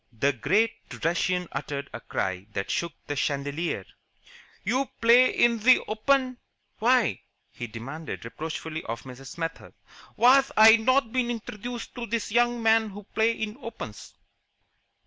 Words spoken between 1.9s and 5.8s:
a cry that shook the chandelier. "You play in ze